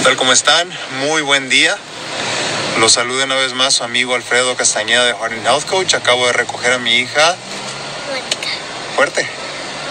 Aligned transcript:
¿Qué 0.00 0.04
tal? 0.04 0.16
¿Cómo 0.16 0.32
están? 0.32 0.66
Muy 1.00 1.20
buen 1.20 1.50
día. 1.50 1.76
Los 2.78 2.92
saludo 2.92 3.22
una 3.22 3.34
vez 3.34 3.52
más 3.52 3.74
su 3.74 3.84
amigo 3.84 4.14
Alfredo 4.14 4.56
Castañeda 4.56 5.04
de 5.04 5.12
Harding 5.12 5.44
Health 5.44 5.66
Coach. 5.66 5.92
Acabo 5.92 6.26
de 6.26 6.32
recoger 6.32 6.72
a 6.72 6.78
mi 6.78 6.96
hija. 7.00 7.36
Mónica. 8.08 8.48
Fuerte. 8.96 9.28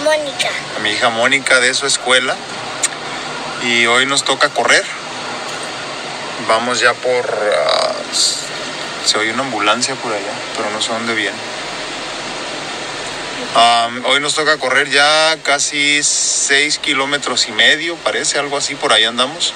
Mónica. 0.03 0.49
A 0.75 0.79
mi 0.79 0.89
hija 0.89 1.09
Mónica 1.09 1.59
de 1.59 1.75
su 1.75 1.85
escuela. 1.85 2.35
Y 3.61 3.85
hoy 3.85 4.07
nos 4.07 4.23
toca 4.23 4.49
correr. 4.49 4.83
Vamos 6.47 6.79
ya 6.79 6.95
por... 6.95 7.27
ah, 7.55 7.93
se 9.05 9.15
oye 9.19 9.31
una 9.31 9.43
ambulancia 9.43 9.93
por 9.93 10.11
allá, 10.11 10.33
pero 10.57 10.71
no 10.71 10.81
sé 10.81 10.91
dónde 10.91 11.13
viene. 11.13 11.37
Hoy 14.05 14.19
nos 14.21 14.33
toca 14.33 14.57
correr 14.57 14.89
ya 14.89 15.37
casi 15.43 16.01
6 16.01 16.79
kilómetros 16.79 17.47
y 17.47 17.51
medio, 17.51 17.95
parece, 17.97 18.39
algo 18.39 18.57
así, 18.57 18.73
por 18.73 18.91
ahí 18.91 19.03
andamos. 19.03 19.53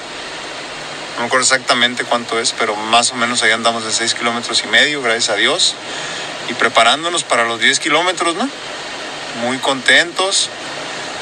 No 1.14 1.20
me 1.20 1.26
acuerdo 1.26 1.44
exactamente 1.44 2.04
cuánto 2.04 2.40
es, 2.40 2.52
pero 2.52 2.74
más 2.74 3.12
o 3.12 3.14
menos 3.14 3.42
ahí 3.42 3.52
andamos 3.52 3.84
de 3.84 3.92
6 3.92 4.14
kilómetros 4.14 4.64
y 4.64 4.66
medio, 4.66 5.00
gracias 5.02 5.30
a 5.30 5.36
Dios. 5.36 5.74
Y 6.48 6.54
preparándonos 6.54 7.22
para 7.24 7.44
los 7.44 7.60
10 7.60 7.78
kilómetros, 7.78 8.34
¿no? 8.36 8.48
Muy 9.42 9.58
contentos. 9.58 10.50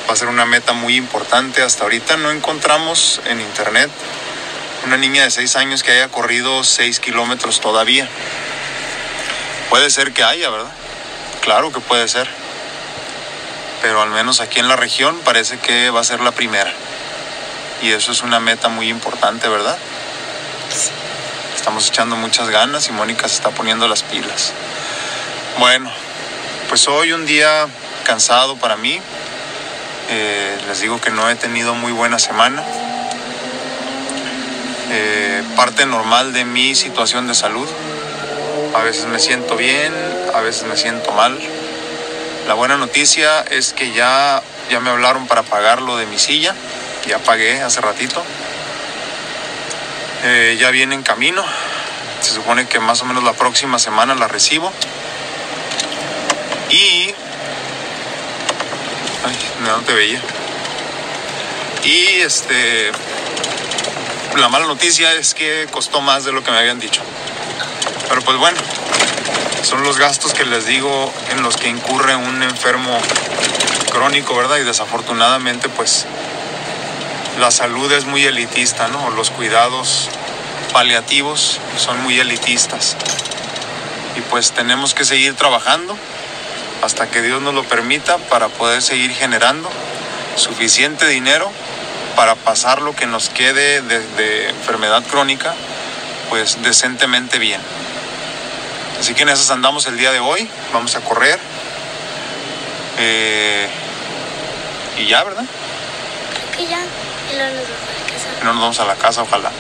Va 0.08 0.14
a 0.14 0.16
ser 0.16 0.28
una 0.28 0.46
meta 0.46 0.72
muy 0.72 0.96
importante. 0.96 1.62
Hasta 1.62 1.84
ahorita 1.84 2.16
no 2.16 2.30
encontramos 2.30 3.20
en 3.26 3.40
internet 3.40 3.90
una 4.84 4.96
niña 4.96 5.22
de 5.22 5.30
6 5.30 5.56
años 5.56 5.82
que 5.82 5.92
haya 5.92 6.08
corrido 6.08 6.64
6 6.64 6.98
kilómetros 7.00 7.60
todavía. 7.60 8.08
Puede 9.70 9.90
ser 9.90 10.12
que 10.12 10.24
haya, 10.24 10.50
¿verdad? 10.50 10.72
Claro 11.40 11.72
que 11.72 11.80
puede 11.80 12.08
ser. 12.08 12.28
Pero 13.80 14.02
al 14.02 14.10
menos 14.10 14.40
aquí 14.40 14.58
en 14.58 14.68
la 14.68 14.76
región 14.76 15.18
parece 15.24 15.58
que 15.58 15.90
va 15.90 16.00
a 16.00 16.04
ser 16.04 16.20
la 16.20 16.32
primera. 16.32 16.72
Y 17.82 17.90
eso 17.90 18.12
es 18.12 18.22
una 18.22 18.38
meta 18.38 18.68
muy 18.68 18.88
importante, 18.88 19.48
¿verdad? 19.48 19.76
Estamos 21.56 21.88
echando 21.88 22.14
muchas 22.14 22.48
ganas 22.48 22.88
y 22.88 22.92
Mónica 22.92 23.28
se 23.28 23.34
está 23.34 23.50
poniendo 23.50 23.88
las 23.88 24.04
pilas. 24.04 24.52
Bueno, 25.58 25.90
pues 26.68 26.86
hoy 26.86 27.12
un 27.12 27.26
día 27.26 27.66
cansado 28.04 28.56
para 28.56 28.76
mí. 28.76 29.00
Eh, 30.10 30.58
les 30.68 30.80
digo 30.80 31.00
que 31.00 31.10
no 31.10 31.28
he 31.28 31.34
tenido 31.34 31.74
muy 31.74 31.92
buena 31.92 32.18
semana. 32.18 32.62
Eh, 34.90 35.42
parte 35.56 35.84
normal 35.84 36.32
de 36.32 36.44
mi 36.44 36.74
situación 36.74 37.26
de 37.26 37.34
salud. 37.34 37.68
A 38.74 38.82
veces 38.82 39.06
me 39.06 39.18
siento 39.18 39.56
bien, 39.56 39.92
a 40.34 40.40
veces 40.40 40.64
me 40.64 40.76
siento 40.76 41.12
mal. 41.12 41.38
La 42.46 42.54
buena 42.54 42.76
noticia 42.76 43.40
es 43.42 43.72
que 43.72 43.92
ya, 43.92 44.42
ya 44.70 44.80
me 44.80 44.90
hablaron 44.90 45.26
para 45.26 45.42
pagar 45.42 45.82
lo 45.82 45.96
de 45.96 46.06
mi 46.06 46.18
silla. 46.18 46.54
Ya 47.06 47.18
pagué 47.18 47.60
hace 47.60 47.80
ratito. 47.80 48.22
Eh, 50.24 50.56
ya 50.58 50.70
viene 50.70 50.94
en 50.94 51.02
camino. 51.02 51.44
Se 52.20 52.32
supone 52.32 52.66
que 52.66 52.78
más 52.78 53.02
o 53.02 53.04
menos 53.04 53.24
la 53.24 53.32
próxima 53.32 53.78
semana 53.78 54.14
la 54.14 54.28
recibo. 54.28 54.72
Y... 56.70 57.12
Ay, 59.24 59.36
no 59.64 59.78
te 59.80 59.92
veía. 59.92 60.22
Y 61.84 62.20
este... 62.20 62.92
La 64.36 64.48
mala 64.48 64.66
noticia 64.66 65.12
es 65.12 65.34
que 65.34 65.66
costó 65.70 66.00
más 66.00 66.24
de 66.24 66.32
lo 66.32 66.42
que 66.42 66.50
me 66.50 66.58
habían 66.58 66.80
dicho. 66.80 67.02
Pero 68.08 68.22
pues 68.22 68.38
bueno, 68.38 68.58
son 69.62 69.82
los 69.82 69.98
gastos 69.98 70.32
que 70.32 70.44
les 70.44 70.66
digo 70.66 71.12
en 71.30 71.42
los 71.42 71.56
que 71.56 71.68
incurre 71.68 72.16
un 72.16 72.42
enfermo 72.42 72.98
crónico, 73.90 74.36
¿verdad? 74.36 74.56
Y 74.58 74.64
desafortunadamente 74.64 75.68
pues 75.68 76.06
la 77.38 77.50
salud 77.50 77.90
es 77.92 78.04
muy 78.04 78.24
elitista, 78.24 78.88
¿no? 78.88 79.10
Los 79.10 79.30
cuidados 79.30 80.08
paliativos 80.72 81.58
son 81.76 82.02
muy 82.02 82.18
elitistas. 82.18 82.96
Y 84.16 84.20
pues 84.22 84.52
tenemos 84.52 84.94
que 84.94 85.04
seguir 85.04 85.34
trabajando 85.34 85.96
hasta 86.82 87.08
que 87.08 87.22
Dios 87.22 87.40
nos 87.40 87.54
lo 87.54 87.64
permita 87.64 88.18
para 88.18 88.48
poder 88.48 88.82
seguir 88.82 89.12
generando 89.12 89.70
suficiente 90.36 91.06
dinero 91.06 91.50
para 92.16 92.34
pasar 92.34 92.82
lo 92.82 92.94
que 92.94 93.06
nos 93.06 93.28
quede 93.30 93.80
de, 93.80 94.48
enfermedad 94.50 95.02
crónica, 95.10 95.54
pues 96.28 96.62
decentemente 96.62 97.38
bien. 97.38 97.60
Así 99.00 99.14
que 99.14 99.22
en 99.22 99.30
esas 99.30 99.50
andamos 99.50 99.86
el 99.86 99.96
día 99.96 100.12
de 100.12 100.20
hoy. 100.20 100.48
Vamos 100.72 100.94
a 100.94 101.00
correr. 101.00 101.38
Eh, 102.98 103.68
y 104.98 105.06
ya, 105.06 105.24
¿verdad? 105.24 105.44
Creo 107.32 107.32
que 107.32 107.32
ya. 107.32 107.32
Y 107.32 107.38
luego 107.38 107.54
nos 107.54 107.68
vamos 107.68 107.88
a 107.88 107.94
la 107.94 108.04
casa. 108.06 108.38
Que 108.38 108.44
no 108.44 108.52
nos 108.52 108.62
vamos 108.62 108.80
a 108.80 108.84
la 108.84 108.94
casa, 108.96 109.22
ojalá. 109.22 109.50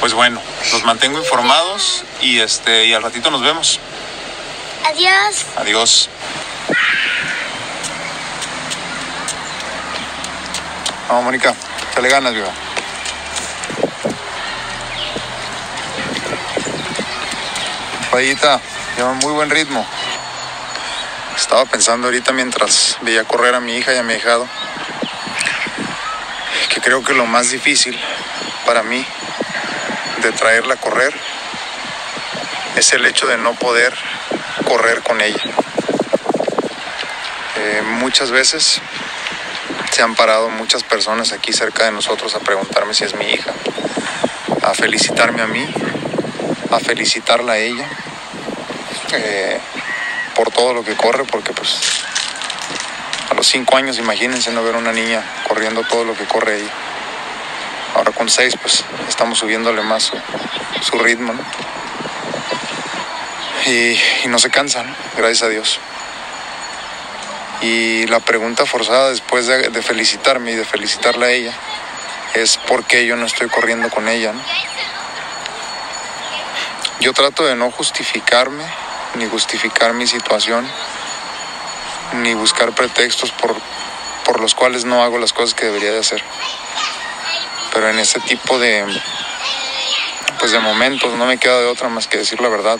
Pues 0.00 0.12
bueno, 0.12 0.40
los 0.72 0.84
mantengo 0.84 1.18
informados 1.18 2.04
y 2.20 2.40
este 2.40 2.84
y 2.86 2.92
al 2.92 3.02
ratito 3.02 3.30
nos 3.30 3.42
vemos. 3.42 3.78
Adiós. 4.84 5.46
Adiós. 5.56 6.10
Vamos, 11.08 11.24
Mónica, 11.24 11.54
le 12.02 12.08
ganas, 12.08 12.34
viva. 12.34 12.50
Payita, 18.10 18.60
lleva 18.96 19.12
muy 19.14 19.32
buen 19.32 19.50
ritmo. 19.50 19.86
Estaba 21.36 21.64
pensando 21.66 22.08
ahorita 22.08 22.32
mientras 22.32 22.98
veía 23.02 23.24
correr 23.24 23.54
a 23.54 23.60
mi 23.60 23.76
hija 23.76 23.94
y 23.94 23.98
a 23.98 24.02
mi 24.02 24.14
hijado 24.14 24.48
que 26.74 26.80
creo 26.80 27.04
que 27.04 27.14
lo 27.14 27.24
más 27.24 27.50
difícil 27.50 27.96
para 28.66 28.82
mí 28.82 29.06
de 30.22 30.32
traerla 30.32 30.74
a 30.74 30.76
correr 30.76 31.14
es 32.74 32.92
el 32.92 33.06
hecho 33.06 33.28
de 33.28 33.38
no 33.38 33.54
poder 33.54 33.94
correr 34.66 35.00
con 35.02 35.20
ella. 35.20 35.40
Eh, 37.56 37.82
muchas 37.82 38.32
veces 38.32 38.80
se 39.92 40.02
han 40.02 40.16
parado 40.16 40.48
muchas 40.48 40.82
personas 40.82 41.30
aquí 41.30 41.52
cerca 41.52 41.84
de 41.84 41.92
nosotros 41.92 42.34
a 42.34 42.40
preguntarme 42.40 42.92
si 42.92 43.04
es 43.04 43.14
mi 43.14 43.26
hija, 43.26 43.52
a 44.62 44.74
felicitarme 44.74 45.42
a 45.42 45.46
mí, 45.46 45.72
a 46.72 46.80
felicitarla 46.80 47.52
a 47.52 47.58
ella 47.58 47.86
eh, 49.12 49.60
por 50.34 50.50
todo 50.50 50.74
lo 50.74 50.84
que 50.84 50.96
corre, 50.96 51.22
porque 51.22 51.52
pues 51.52 51.78
los 53.44 53.50
cinco 53.50 53.76
años 53.76 53.98
imagínense 53.98 54.50
no 54.52 54.64
ver 54.64 54.74
una 54.74 54.90
niña 54.90 55.22
corriendo 55.46 55.82
todo 55.82 56.02
lo 56.06 56.14
que 56.14 56.24
corre 56.24 56.60
ella. 56.60 56.70
Ahora 57.94 58.10
con 58.10 58.30
seis 58.30 58.56
pues 58.58 58.82
estamos 59.06 59.38
subiéndole 59.38 59.82
más 59.82 60.12
su, 60.80 60.98
ritmo 60.98 61.34
¿no? 61.34 61.42
y, 63.66 64.00
y 64.24 64.28
no 64.28 64.38
se 64.38 64.48
cansa, 64.48 64.82
¿no? 64.82 64.94
gracias 65.18 65.42
a 65.42 65.48
Dios. 65.50 65.78
Y 67.60 68.06
la 68.06 68.20
pregunta 68.20 68.64
forzada 68.64 69.10
después 69.10 69.46
de, 69.46 69.68
de, 69.68 69.82
felicitarme 69.82 70.52
y 70.52 70.54
de 70.54 70.64
felicitarla 70.64 71.26
a 71.26 71.30
ella 71.30 71.52
es 72.32 72.56
por 72.56 72.84
qué 72.84 73.04
yo 73.04 73.14
no 73.16 73.26
estoy 73.26 73.48
corriendo 73.48 73.90
con 73.90 74.08
ella. 74.08 74.32
¿no? 74.32 74.40
Yo 77.00 77.12
trato 77.12 77.44
de 77.44 77.56
no 77.56 77.70
justificarme 77.70 78.64
ni 79.16 79.28
justificar 79.28 79.92
mi 79.92 80.06
situación 80.06 80.66
ni 82.22 82.34
buscar 82.34 82.72
pretextos 82.72 83.30
por, 83.32 83.54
por 84.24 84.40
los 84.40 84.54
cuales 84.54 84.84
no 84.84 85.02
hago 85.02 85.18
las 85.18 85.32
cosas 85.32 85.54
que 85.54 85.66
debería 85.66 85.92
de 85.92 85.98
hacer. 85.98 86.22
Pero 87.72 87.90
en 87.90 87.98
este 87.98 88.20
tipo 88.20 88.58
de 88.58 88.84
pues 90.38 90.52
de 90.52 90.58
momentos 90.58 91.14
no 91.14 91.26
me 91.26 91.38
queda 91.38 91.60
de 91.60 91.66
otra 91.66 91.88
más 91.88 92.06
que 92.06 92.18
decir 92.18 92.40
la 92.40 92.48
verdad. 92.48 92.78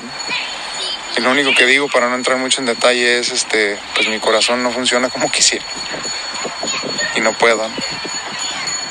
Y 1.16 1.20
lo 1.20 1.30
único 1.30 1.54
que 1.54 1.64
digo 1.64 1.88
para 1.88 2.08
no 2.08 2.14
entrar 2.14 2.36
mucho 2.36 2.60
en 2.60 2.66
detalle 2.66 3.18
es 3.18 3.30
este, 3.30 3.78
pues 3.94 4.08
mi 4.08 4.18
corazón 4.18 4.62
no 4.62 4.70
funciona 4.70 5.08
como 5.08 5.30
quisiera. 5.32 5.64
Y 7.14 7.20
no 7.20 7.32
puedo. 7.32 7.68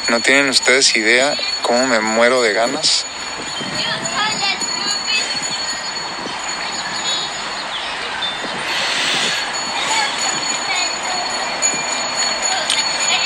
No 0.09 0.19
tienen 0.21 0.49
ustedes 0.49 0.95
idea 0.95 1.35
cómo 1.61 1.85
me 1.87 1.99
muero 1.99 2.41
de 2.41 2.53
ganas 2.53 3.05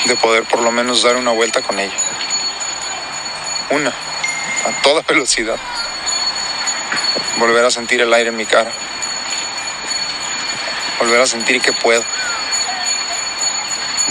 de 0.08 0.16
poder 0.16 0.44
por 0.44 0.62
lo 0.62 0.72
menos 0.72 1.04
dar 1.04 1.18
una 1.18 1.32
vuelta 1.32 1.62
con 1.62 1.78
ella. 1.80 1.96
Una, 3.70 3.90
a 3.90 4.82
toda 4.82 5.02
velocidad. 5.08 5.58
Volver 7.38 7.66
a 7.66 7.72
sentir 7.72 8.02
el 8.02 8.14
aire 8.14 8.30
en 8.30 8.36
mi 8.36 8.46
cara. 8.46 8.72
Volver 11.00 11.22
a 11.22 11.26
sentir 11.28 11.62
que 11.62 11.74
puedo. 11.74 12.04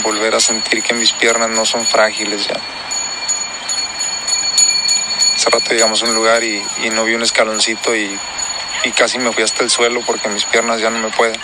Volver 0.03 0.35
a 0.35 0.41
sentir 0.41 0.83
que 0.83 0.95
mis 0.95 1.13
piernas 1.13 1.51
no 1.51 1.65
son 1.65 1.85
frágiles 1.85 2.47
ya. 2.47 2.55
Hace 5.35 5.51
rato 5.51 5.73
llegamos 5.73 6.03
a 6.03 6.07
un 6.07 6.15
lugar 6.15 6.45
y, 6.45 6.63
no 6.93 7.05
vi 7.05 7.15
un 7.15 7.23
escaloncito 7.23 7.97
y, 7.97 8.19
y 8.85 8.91
casi 8.93 9.19
me 9.19 9.33
fui 9.33 9.43
hasta 9.43 9.65
el 9.65 9.71
suelo 9.71 10.01
porque 10.07 10.29
mis 10.29 10.45
piernas 10.45 10.81
ya 10.81 10.91
no 10.91 10.99
me 10.99 11.11
pueden. 11.11 11.41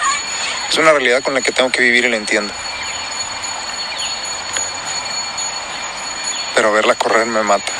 Es 0.68 0.78
una 0.78 0.92
realidad 0.92 1.22
con 1.22 1.34
la 1.34 1.40
que 1.40 1.52
tengo 1.52 1.70
que 1.70 1.82
vivir 1.82 2.04
y 2.04 2.08
la 2.08 2.16
entiendo. 2.16 2.52
Pero 6.62 6.74
verla 6.74 6.94
correr 6.94 7.26
me 7.26 7.42
mata. 7.42 7.72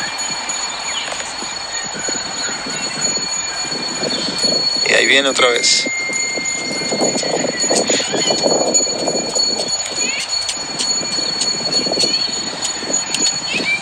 Y 4.88 4.92
ahí 4.92 5.06
viene 5.06 5.28
otra 5.28 5.46
vez. 5.50 5.88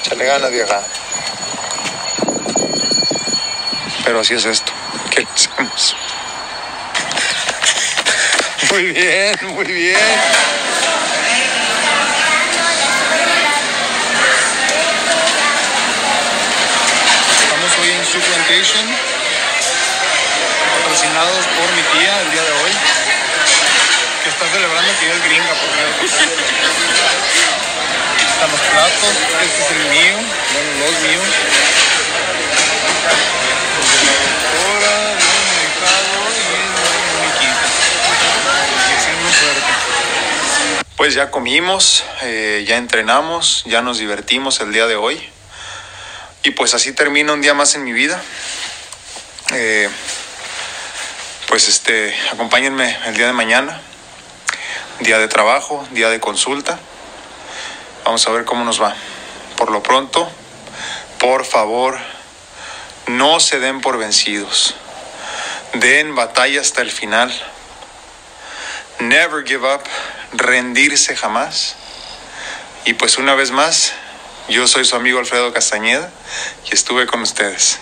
Chale 0.02 0.24
ganas, 0.26 0.50
vieja. 0.50 0.82
Pero 4.04 4.20
así 4.20 4.34
es 4.34 4.44
esto. 4.44 4.70
¿Qué 5.12 5.26
hacemos? 5.34 5.96
Muy 8.70 8.84
bien, 8.92 9.36
muy 9.54 9.64
bien. 9.64 10.59
Patrocinados 20.74 21.46
por 21.46 21.70
mi 21.70 21.82
tía 21.82 22.20
el 22.22 22.32
día 22.32 22.42
de 22.42 22.50
hoy, 22.50 22.72
que 24.24 24.28
está 24.28 24.48
celebrando 24.48 24.90
que 24.98 25.06
yo 25.06 25.12
es 25.12 25.22
gringa, 25.22 25.54
por. 25.54 25.70
Están 28.26 28.50
los 28.50 28.60
platos, 28.60 29.14
este 29.42 29.62
es 29.62 29.70
el 29.70 29.78
mío, 29.90 30.16
bueno, 30.52 30.70
los 30.80 31.00
míos. 31.00 31.28
Pues 40.96 41.14
ya 41.14 41.30
comimos, 41.30 42.04
eh, 42.22 42.64
ya 42.66 42.78
entrenamos, 42.78 43.62
ya 43.66 43.80
nos 43.80 43.98
divertimos 43.98 44.60
el 44.60 44.72
día 44.72 44.86
de 44.88 44.96
hoy. 44.96 45.30
Y 46.42 46.52
pues 46.52 46.72
así 46.74 46.92
termina 46.92 47.34
un 47.34 47.42
día 47.42 47.52
más 47.52 47.74
en 47.74 47.84
mi 47.84 47.92
vida. 47.92 48.22
Eh, 49.52 49.90
pues 51.48 51.68
este, 51.68 52.14
acompáñenme 52.32 52.96
el 53.06 53.16
día 53.16 53.26
de 53.26 53.32
mañana, 53.32 53.80
día 55.00 55.18
de 55.18 55.28
trabajo, 55.28 55.86
día 55.90 56.08
de 56.08 56.20
consulta. 56.20 56.78
Vamos 58.04 58.26
a 58.26 58.30
ver 58.30 58.44
cómo 58.44 58.64
nos 58.64 58.80
va. 58.80 58.94
Por 59.56 59.70
lo 59.70 59.82
pronto, 59.82 60.30
por 61.18 61.44
favor, 61.44 61.98
no 63.06 63.40
se 63.40 63.58
den 63.58 63.82
por 63.82 63.98
vencidos. 63.98 64.74
Den 65.74 66.14
batalla 66.14 66.60
hasta 66.60 66.80
el 66.80 66.90
final. 66.90 67.30
Never 69.00 69.44
give 69.46 69.66
up, 69.74 69.82
rendirse 70.32 71.16
jamás. 71.16 71.76
Y 72.84 72.94
pues 72.94 73.18
una 73.18 73.34
vez 73.34 73.50
más, 73.50 73.92
yo 74.50 74.66
soy 74.66 74.84
su 74.84 74.96
amigo 74.96 75.18
Alfredo 75.18 75.52
Castañeda 75.52 76.10
y 76.70 76.74
estuve 76.74 77.06
con 77.06 77.22
ustedes. 77.22 77.78